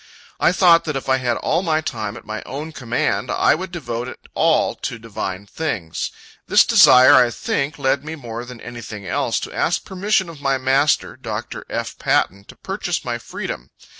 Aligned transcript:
I 0.39 0.51
thought 0.51 0.85
that 0.85 0.95
if 0.95 1.07
I 1.09 1.17
had 1.17 1.37
all 1.37 1.61
my 1.61 1.79
time 1.79 2.17
at 2.17 2.25
my 2.25 2.41
own 2.43 2.71
command, 2.71 3.29
I 3.29 3.53
would 3.53 3.71
devote 3.71 4.07
it 4.07 4.21
all 4.33 4.73
to 4.73 4.97
divine 4.97 5.45
things. 5.45 6.09
This 6.47 6.65
desire 6.65 7.13
I 7.13 7.29
think, 7.29 7.77
led 7.77 8.03
me 8.03 8.15
more 8.15 8.43
than 8.43 8.59
anything 8.61 9.05
else, 9.05 9.39
to 9.41 9.53
ask 9.53 9.85
permission 9.85 10.27
of 10.27 10.41
my 10.41 10.57
master, 10.57 11.15
Dr. 11.15 11.65
F. 11.69 11.99
Patten, 11.99 12.45
to 12.45 12.55
purchase 12.55 13.05
my 13.05 13.19
freedom. 13.19 13.69